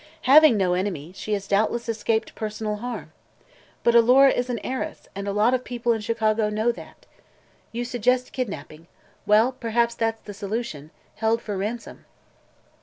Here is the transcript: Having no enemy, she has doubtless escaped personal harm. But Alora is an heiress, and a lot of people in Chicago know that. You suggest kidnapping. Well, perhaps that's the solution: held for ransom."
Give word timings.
Having 0.23 0.57
no 0.57 0.73
enemy, 0.73 1.11
she 1.13 1.33
has 1.33 1.45
doubtless 1.45 1.87
escaped 1.87 2.33
personal 2.33 2.77
harm. 2.77 3.11
But 3.83 3.93
Alora 3.93 4.31
is 4.31 4.49
an 4.49 4.57
heiress, 4.65 5.07
and 5.13 5.27
a 5.27 5.31
lot 5.31 5.53
of 5.53 5.63
people 5.63 5.93
in 5.93 6.01
Chicago 6.01 6.49
know 6.49 6.71
that. 6.71 7.05
You 7.71 7.85
suggest 7.85 8.33
kidnapping. 8.33 8.87
Well, 9.27 9.51
perhaps 9.51 9.93
that's 9.93 10.21
the 10.23 10.33
solution: 10.33 10.89
held 11.17 11.39
for 11.39 11.55
ransom." 11.55 12.05